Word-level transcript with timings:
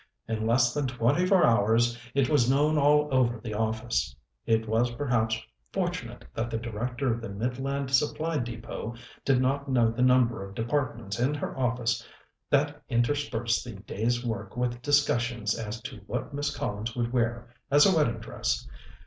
In 0.27 0.47
less 0.47 0.73
than 0.73 0.87
twenty 0.87 1.27
four 1.27 1.45
hours 1.45 1.95
it 2.15 2.27
was 2.27 2.49
known 2.49 2.75
all 2.75 3.07
over 3.13 3.39
the 3.39 3.53
office. 3.53 4.15
It 4.47 4.67
was 4.67 4.89
perhaps 4.95 5.39
fortunate 5.71 6.25
that 6.33 6.49
the 6.49 6.57
Director 6.57 7.13
of 7.13 7.21
the 7.21 7.29
Midland 7.29 7.91
Supply 7.91 8.39
Depôt 8.39 8.97
did 9.23 9.39
not 9.39 9.69
know 9.69 9.91
the 9.91 10.01
number 10.01 10.43
of 10.43 10.55
departments 10.55 11.19
in 11.19 11.35
her 11.35 11.55
office 11.55 12.03
that 12.49 12.81
interspersed 12.89 13.63
the 13.63 13.73
day's 13.73 14.25
work 14.25 14.57
with 14.57 14.81
discussions 14.81 15.53
as 15.55 15.79
to 15.81 15.97
what 16.07 16.33
Miss 16.33 16.49
Collins 16.57 16.95
would 16.95 17.13
wear 17.13 17.53
as 17.69 17.85
a 17.85 17.95
wedding 17.95 18.17
dress. 18.19 18.67